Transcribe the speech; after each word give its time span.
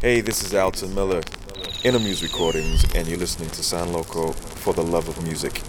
Hey, 0.00 0.20
this 0.20 0.42
is 0.42 0.52
Alton 0.52 0.92
Miller, 0.96 1.20
Inner 1.84 2.00
Muse 2.00 2.24
Recordings, 2.24 2.84
and 2.94 3.06
you're 3.06 3.18
listening 3.18 3.50
to 3.50 3.62
San 3.62 3.92
Loco 3.92 4.32
for 4.32 4.74
the 4.74 4.82
love 4.82 5.08
of 5.08 5.22
music. 5.22 5.62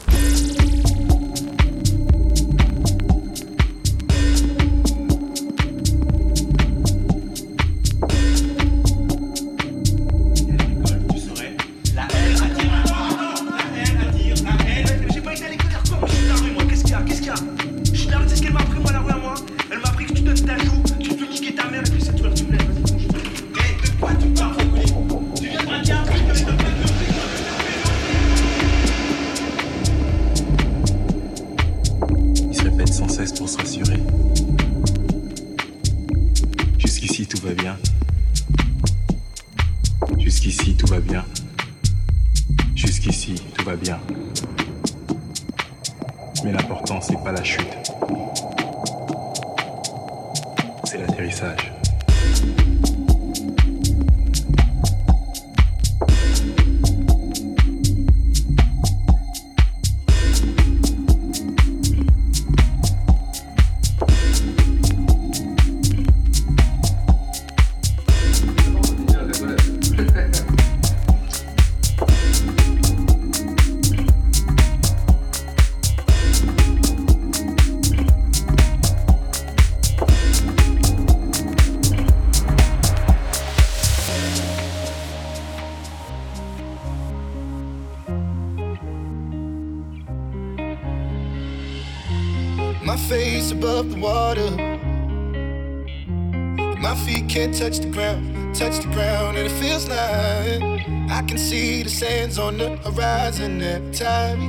Horizon 102.92 103.62
every 103.62 103.92
time 103.94 104.40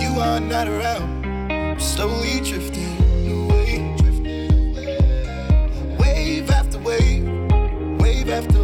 you 0.00 0.20
are 0.20 0.40
not 0.40 0.68
around. 0.68 1.80
Slowly 1.80 2.40
drifting 2.40 2.96
away, 3.30 3.94
wave 5.98 6.50
after 6.50 6.78
wave, 6.78 7.24
wave 8.00 8.30
after 8.30 8.57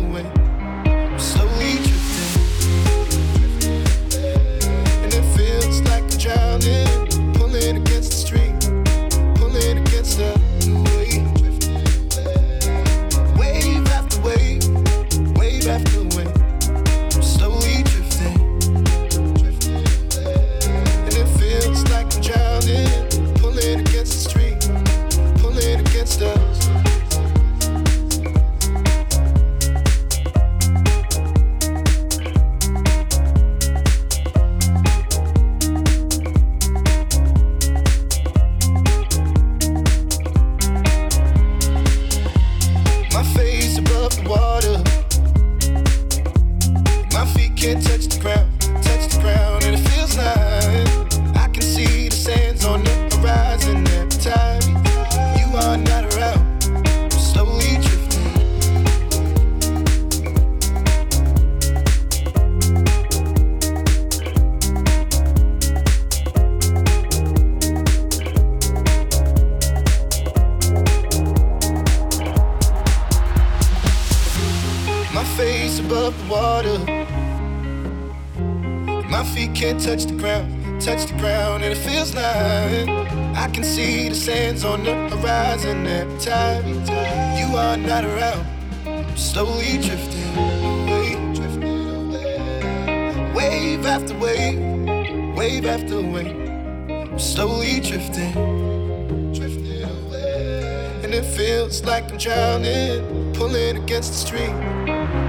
pulling 103.54 103.76
against 103.84 104.10
the 104.10 104.18
stream, 104.18 104.52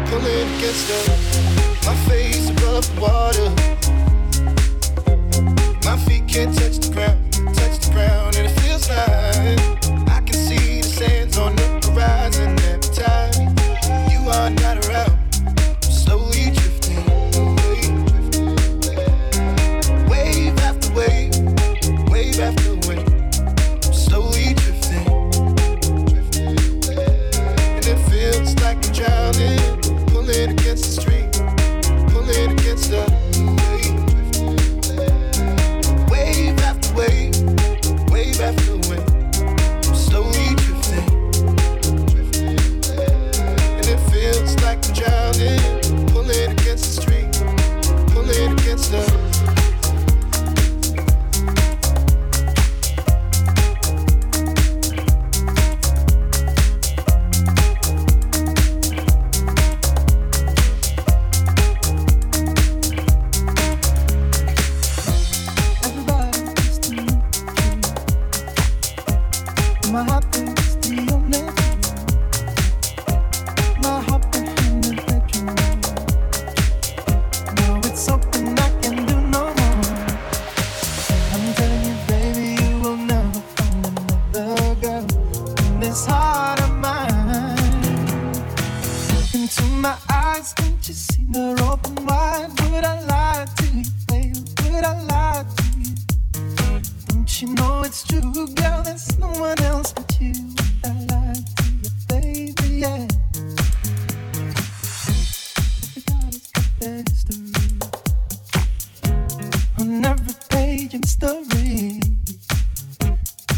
pulling 0.07 0.47
against 0.57 0.87
the 0.87 0.97
my 1.85 1.95
face 2.09 2.49
above 2.49 2.99
water. 2.99 3.49
My 5.85 5.95
feet 6.05 6.27
can't 6.27 6.51
touch 6.57 6.79
the 6.79 6.91
ground, 6.91 7.31
touch 7.55 7.85
the 7.85 7.91
ground, 7.93 8.35
and 8.37 8.47
it 8.47 8.59
feels 8.61 8.89
like 8.89 9.24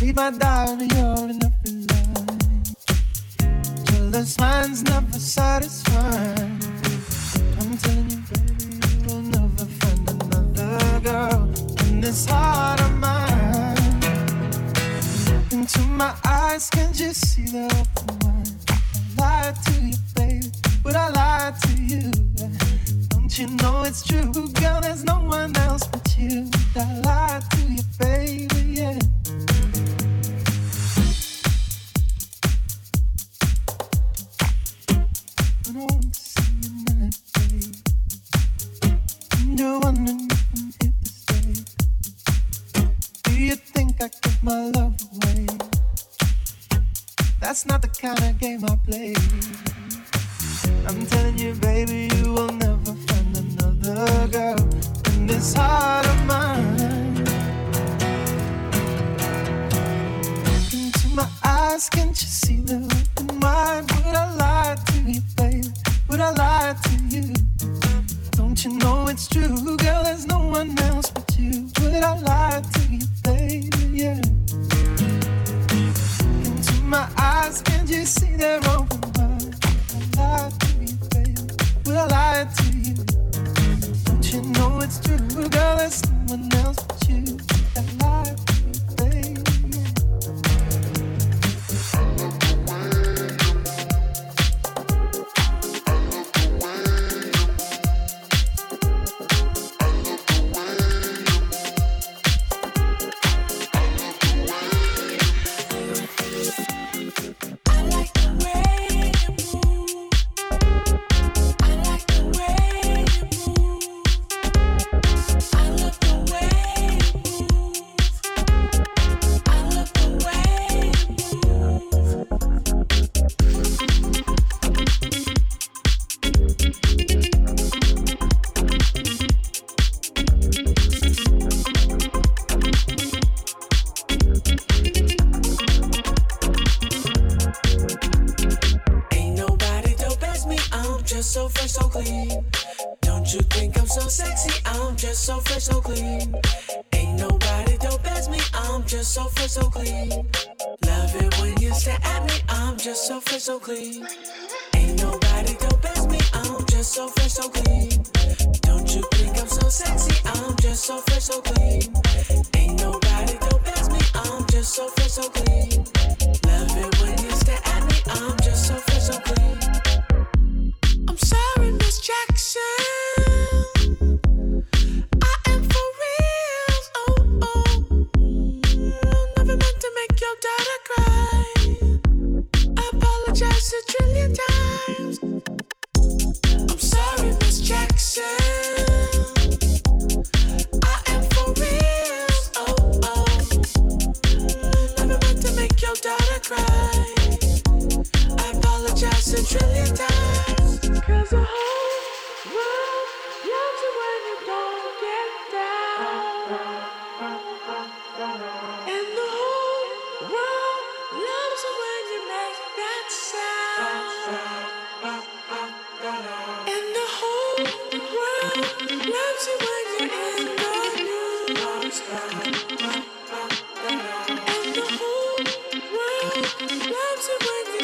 read 0.07 0.15
my 0.15 0.31
diary, 0.31 0.87
you're 0.95 1.29
in 1.29 1.39
every 1.43 1.85
Till 3.85 4.09
the 4.09 4.35
minds 4.39 4.83
never 4.83 5.19
satisfied. 5.19 6.63
I'm 7.59 7.77
telling 7.77 8.09
you, 8.09 8.21
baby, 8.29 8.79
you'll 9.03 9.21
never 9.21 9.65
find 9.65 10.09
another 10.09 10.99
girl 11.01 11.49
in 11.87 12.01
this 12.01 12.25
heart 12.25 12.79
of 12.81 12.93
mine. 12.97 13.77
Into 15.51 15.81
my 15.81 16.13
eyes, 16.25 16.69
can't 16.69 16.97
you 16.99 17.11
see 17.11 17.45
the 17.45 17.65
open 17.65 18.17
mind? 18.23 18.55
I 18.69 19.21
lied 19.21 19.55
to 19.65 19.73
you, 19.81 19.97
baby, 20.15 20.51
but 20.83 20.95
I 20.95 21.09
lied 21.09 21.61
to 21.63 21.73
you. 21.83 22.11
Don't 23.09 23.37
you 23.37 23.47
know 23.57 23.83
it's 23.83 24.03
true, 24.07 24.31
girl? 24.31 24.79
There's 24.81 25.03
no 25.03 25.19
one 25.19 25.55
else 25.57 25.85
but 25.87 26.17
you. 26.17 26.49
I 26.75 27.01
lied 27.01 27.46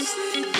Thank 0.05 0.47
you. 0.47 0.52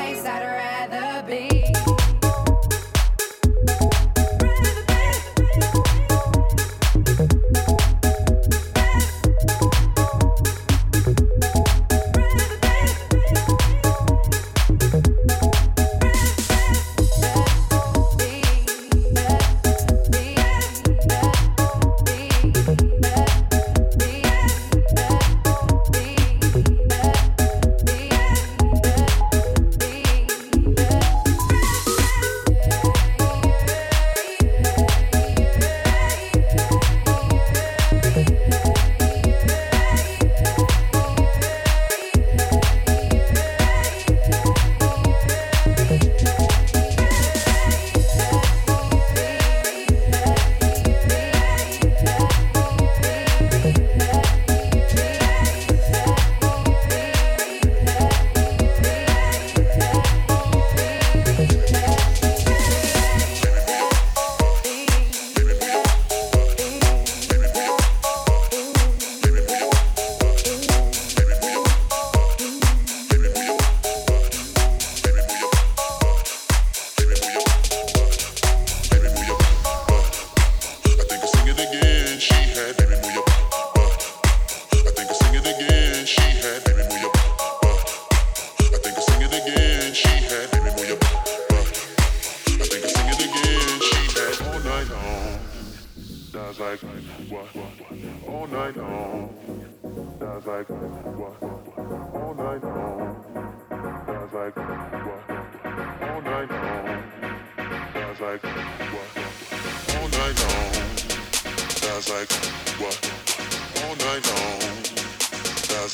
Place 0.00 0.24
I'd 0.24 0.42
rather 0.42 0.69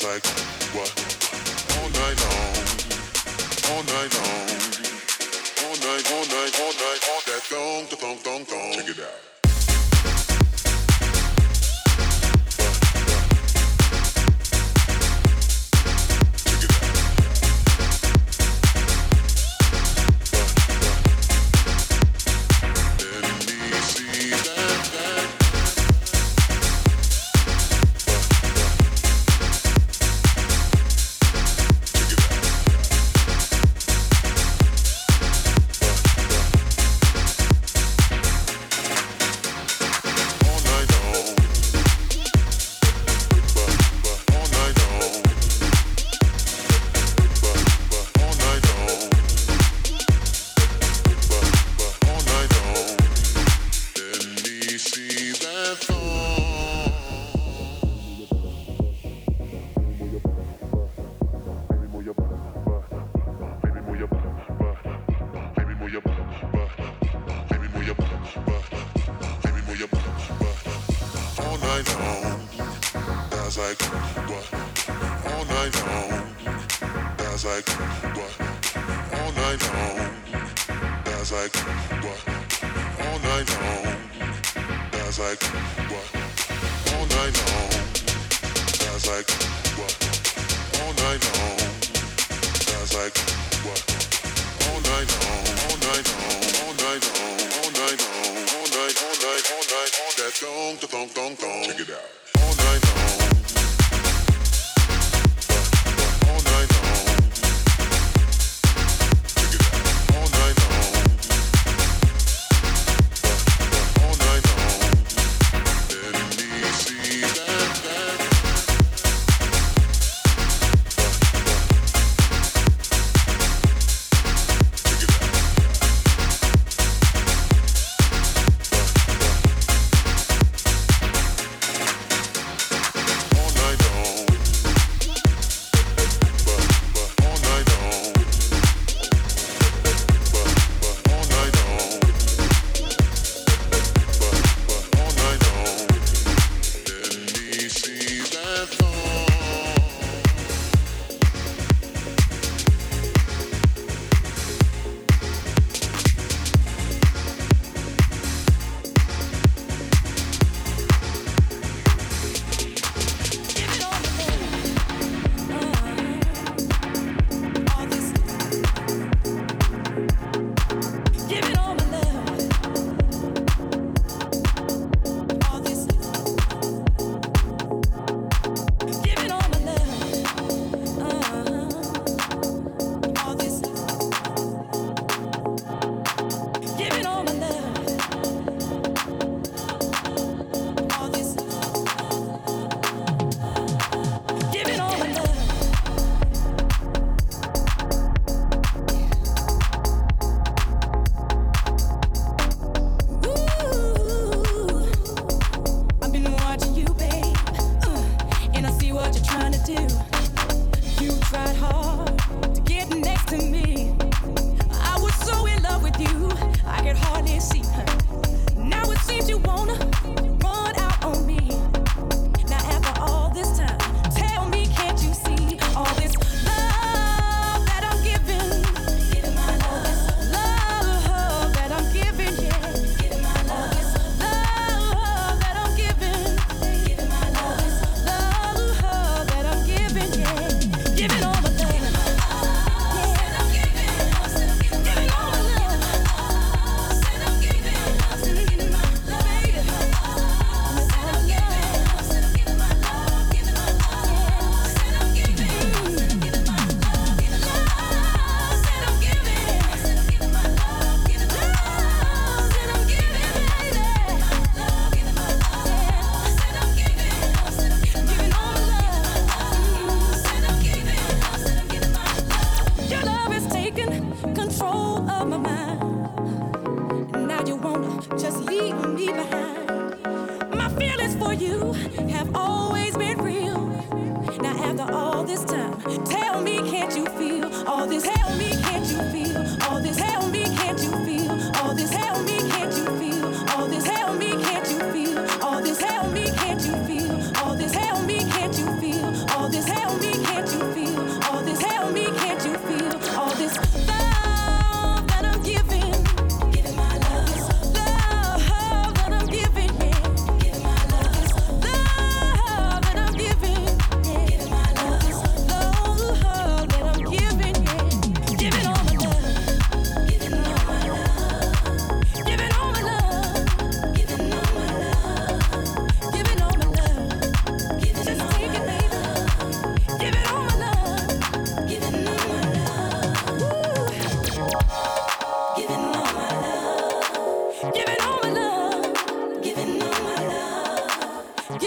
like 0.07 0.25
what? 0.73 1.06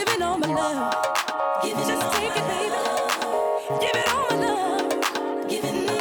Give 0.01 0.09
it 0.09 0.23
all. 0.23 0.39
my 0.39 0.47
Just 1.63 2.13
take 2.17 2.35
it, 2.35 2.47
baby. 2.49 2.75
Give 3.83 3.97
it 4.01 4.09
all 4.09 4.27
my 4.31 4.37
love. 4.47 5.51
Give 5.51 5.63
it 5.63 5.91
all. 5.91 6.00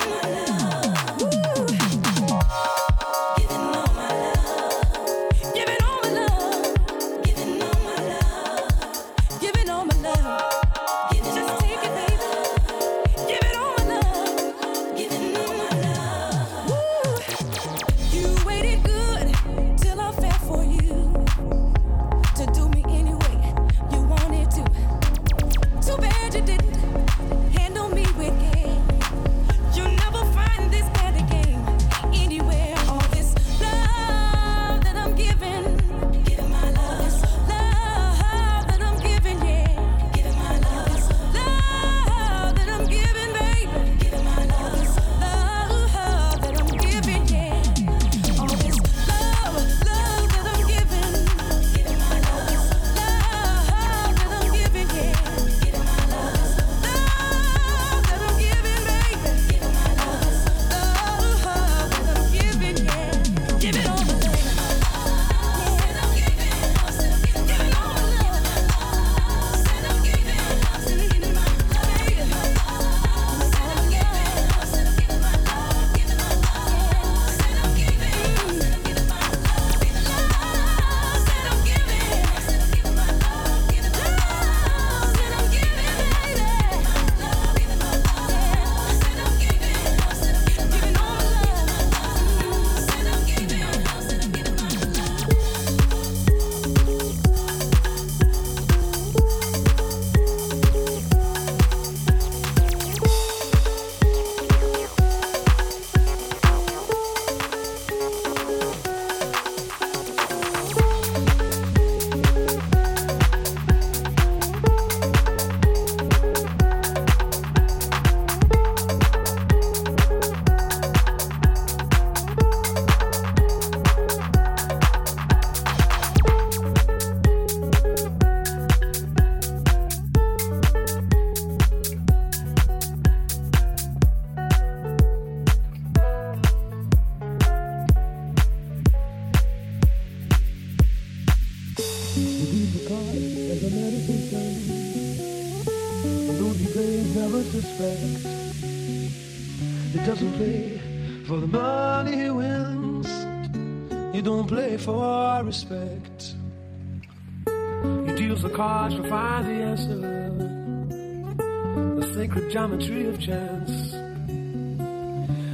geometry 162.59 163.05
of 163.05 163.17
chance, 163.17 163.91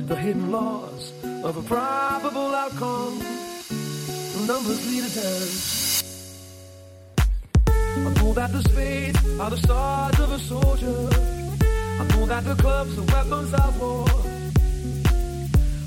the 0.08 0.16
hidden 0.16 0.52
laws 0.52 1.14
of 1.44 1.56
a 1.56 1.62
probable 1.62 2.56
outcome. 2.64 3.20
The 4.34 4.46
Numbers 4.48 4.82
lead 4.90 5.04
a 5.04 5.12
dance. 5.22 6.04
I 8.08 8.12
know 8.18 8.34
that 8.34 8.52
the 8.52 8.62
spades 8.64 9.20
are 9.40 9.52
the 9.52 9.58
swords 9.68 10.20
of 10.20 10.32
a 10.32 10.40
soldier. 10.40 11.10
I 12.02 12.04
know 12.10 12.26
that 12.26 12.44
the 12.44 12.56
clubs 12.56 12.98
are 12.98 13.08
weapons 13.14 13.54
of 13.54 13.80
war. 13.80 14.10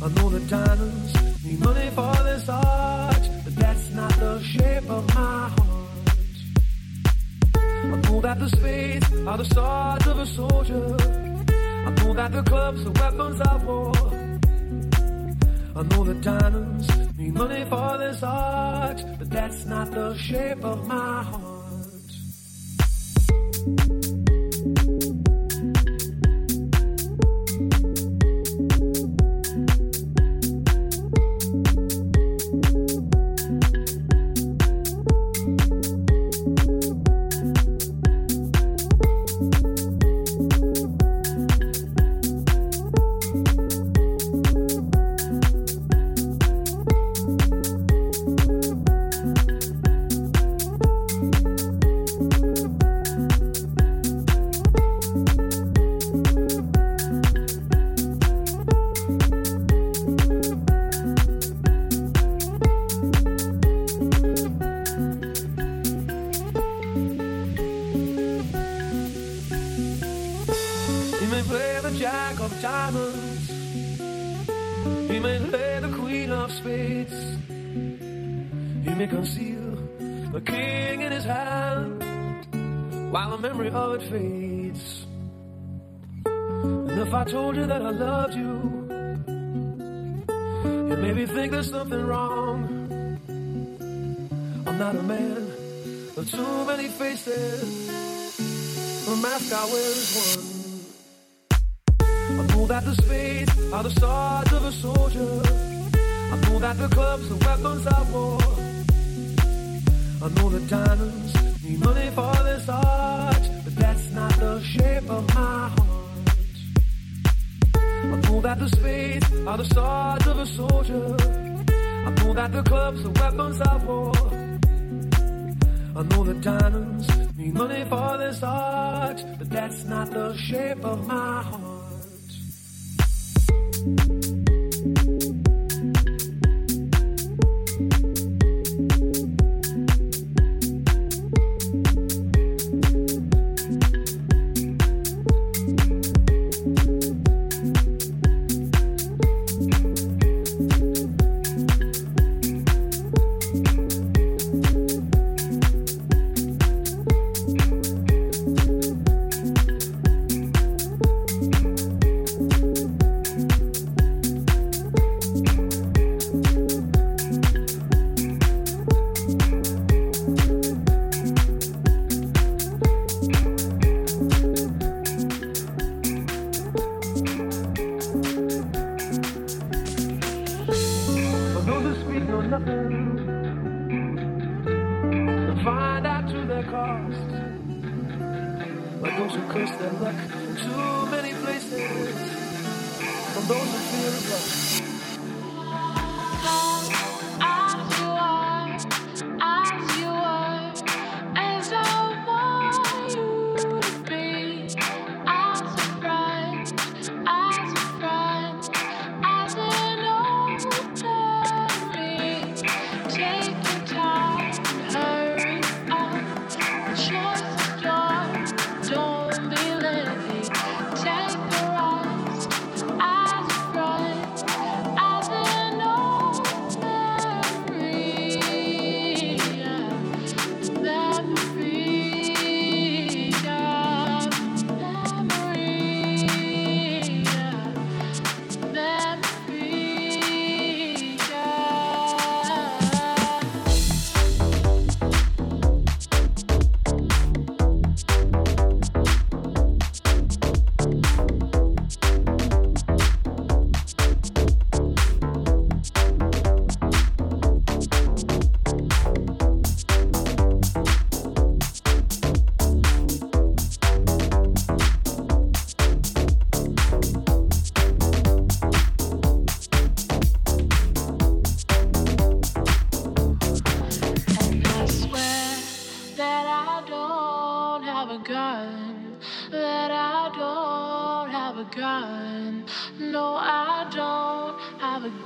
I 0.05 0.09
know 0.15 0.29
the 0.31 0.41
diamonds 0.49 1.43
need 1.45 1.59
money 1.59 1.91
for 1.97 2.15
this 2.29 2.49
art, 2.49 3.25
but 3.43 3.57
that's 3.57 3.91
not 3.91 4.13
the 4.21 4.41
shape 4.41 4.89
of 4.89 5.05
my 5.17 5.49
heart 5.49 5.58
that 8.29 8.41
the 8.41 8.49
spades 8.51 9.07
are 9.27 9.39
the 9.39 9.45
swords 9.55 10.07
of 10.07 10.19
a 10.19 10.27
soldier. 10.27 10.97
I 11.87 11.91
know 11.99 12.13
that 12.13 12.31
the 12.31 12.43
clubs 12.43 12.85
are 12.85 12.97
weapons 13.03 13.41
of 13.41 13.65
war. 13.65 13.93
I 15.75 15.83
know 15.91 16.05
the 16.05 16.17
diamonds 16.21 16.87
need 17.17 17.33
money 17.33 17.65
for 17.65 17.97
this 17.97 18.23
art, 18.23 19.03
but 19.19 19.31
that's 19.31 19.65
not 19.65 19.91
the 19.93 20.15
shape 20.15 20.63
of 20.63 20.87
my 20.87 21.23
heart. 21.23 21.48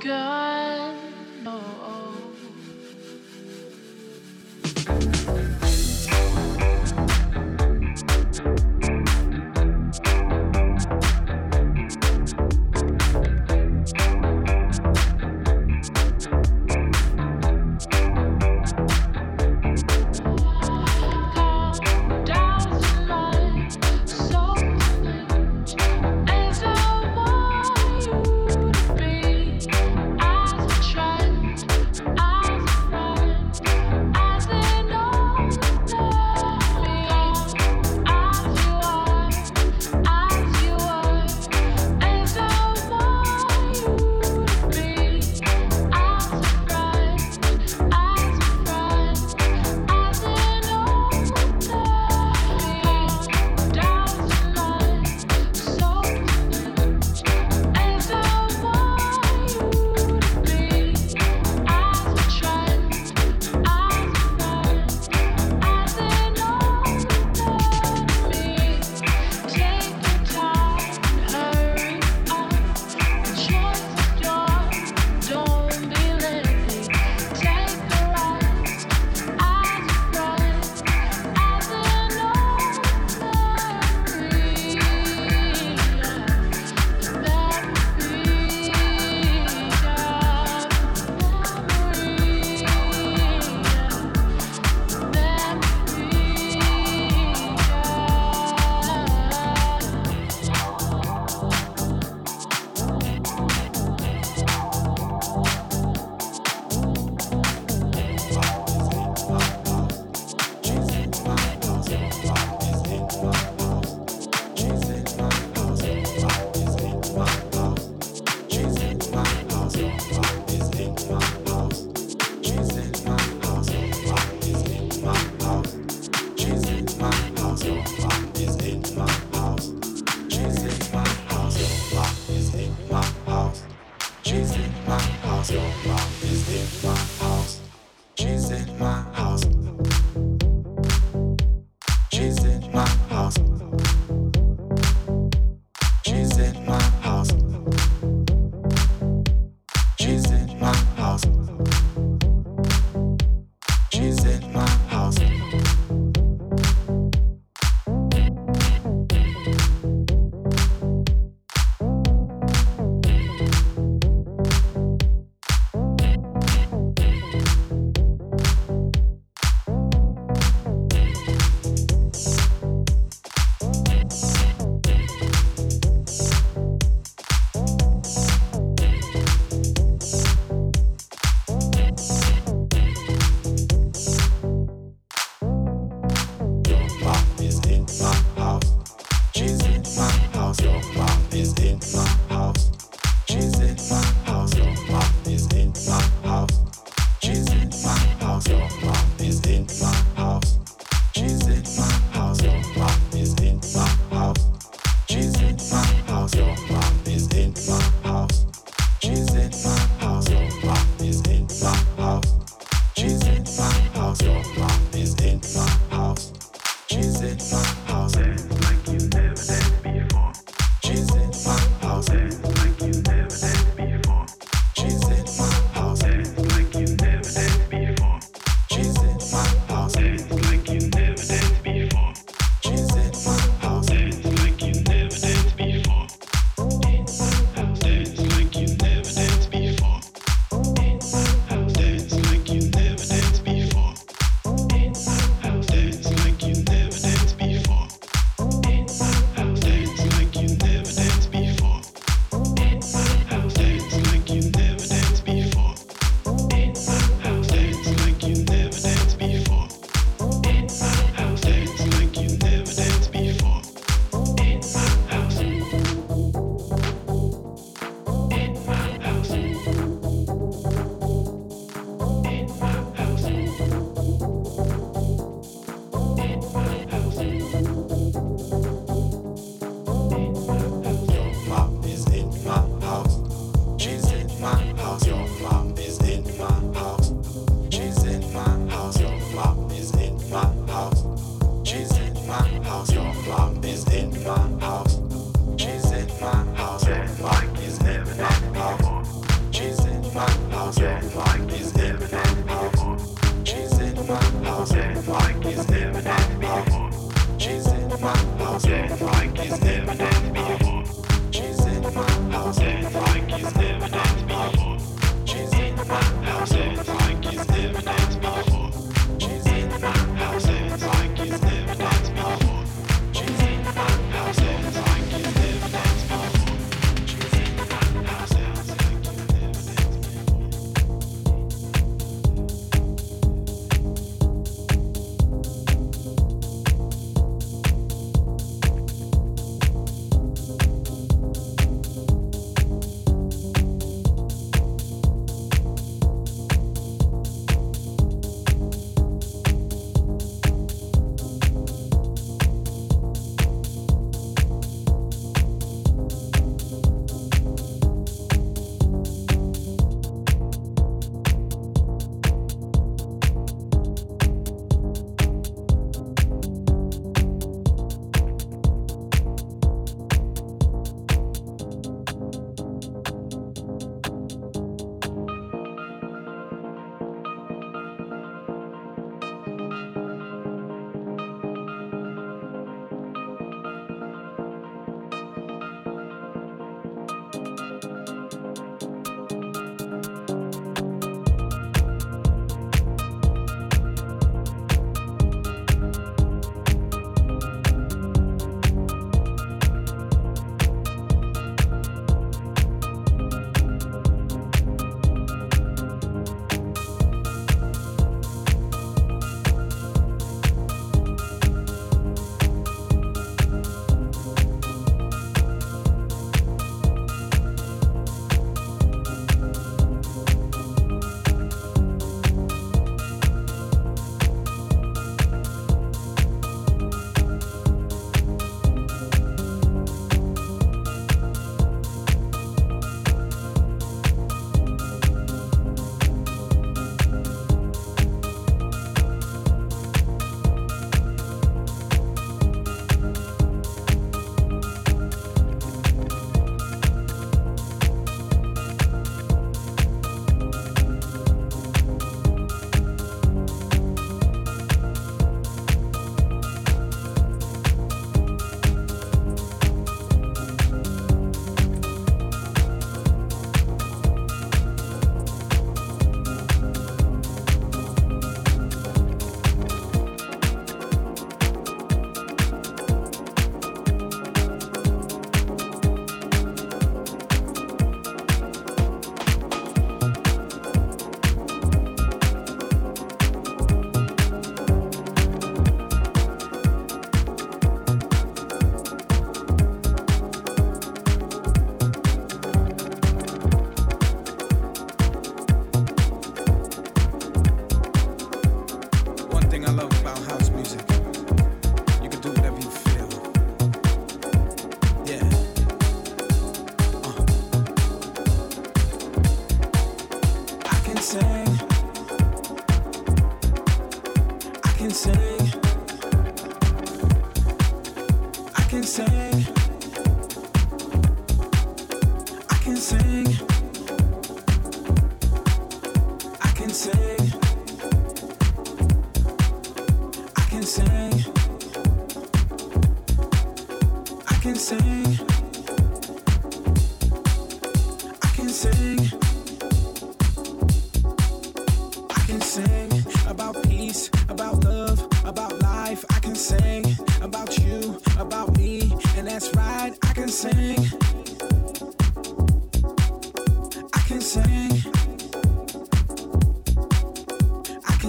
Have 0.05 0.42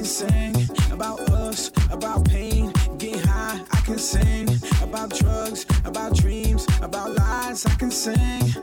can 0.04 0.10
sing 0.10 0.68
about 0.92 1.18
us, 1.30 1.70
about 1.90 2.28
pain, 2.28 2.70
getting 2.98 3.20
high. 3.20 3.58
I 3.72 3.80
can 3.86 3.96
sing 3.96 4.46
about 4.82 5.08
drugs, 5.08 5.64
about 5.86 6.14
dreams, 6.14 6.66
about 6.82 7.14
lies. 7.14 7.64
I 7.64 7.74
can 7.76 7.90
sing 7.90 8.54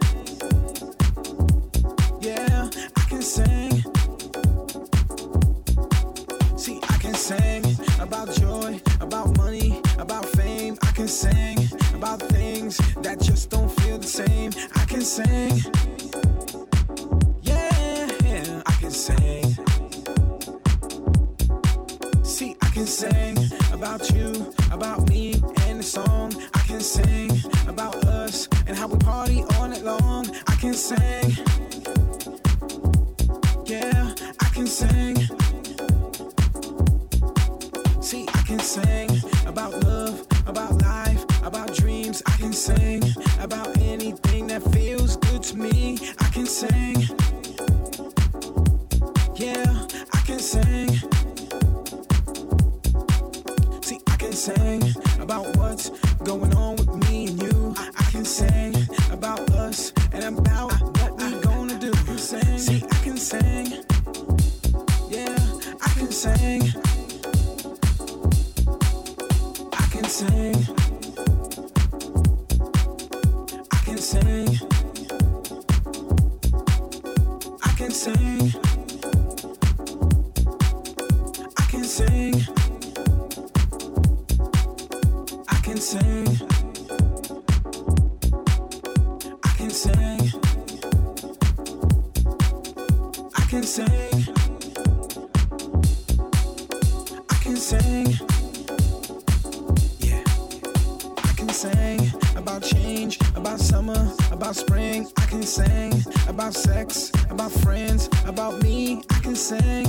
spring. 104.61 105.07
I 105.17 105.25
can 105.25 105.43
sing 105.43 105.91
about 106.27 106.53
sex, 106.53 107.11
about 107.29 107.51
friends, 107.63 108.09
about 108.25 108.61
me. 108.61 109.03
I 109.09 109.19
can 109.19 109.35
sing. 109.35 109.85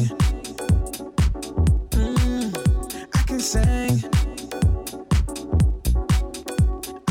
Mm, 2.00 2.46
I 3.18 3.22
can 3.28 3.40
sing. 3.40 3.92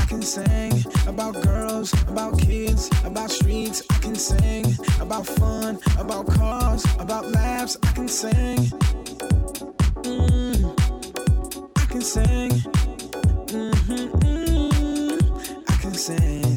I 0.02 0.06
can 0.12 0.22
sing 0.22 0.74
about 1.08 1.34
girls, 1.42 1.94
about 2.08 2.40
kids, 2.40 2.90
about 3.06 3.30
streets. 3.32 3.84
I 3.90 3.98
can 4.00 4.16
sing 4.16 4.66
about 5.00 5.26
fun, 5.26 5.80
about 6.00 6.28
cars, 6.28 6.84
about 7.00 7.26
laughs. 7.32 7.78
I 7.84 7.92
can 7.98 8.08
sing. 8.08 8.58
Mm, 10.10 10.56
I 11.82 11.86
can 11.92 12.02
sing. 12.02 12.52
Mm-hmm, 13.52 14.06
mm, 14.26 15.64
I 15.70 15.76
can 15.82 15.94
sing. 15.94 16.51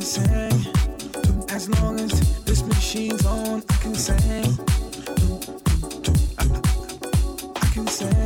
As 0.00 1.68
long 1.68 2.00
as 2.00 2.42
this 2.44 2.62
machine's 2.62 3.26
on, 3.26 3.62
I 3.68 3.76
can 3.82 3.94
sing. 3.94 4.58
I 7.56 7.66
can 7.74 7.86
sing. 7.86 8.19